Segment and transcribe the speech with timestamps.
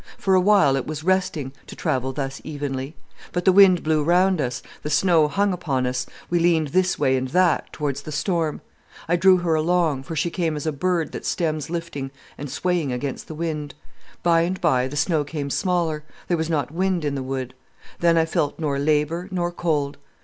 [0.17, 2.95] For a while it was resting, to travel thus evenly.
[3.33, 6.97] But the wind blew round us, the snow hung upon us, we leaned us this
[6.97, 8.61] way and that, towards the storm.
[9.07, 12.91] I drew her along, for she came as a bird that stems lifting and swaying
[12.91, 13.75] against the wind.
[14.23, 17.53] By and by the snow came smaller, there was not wind in the wood.
[17.99, 19.99] Then I felt nor labour, nor cold.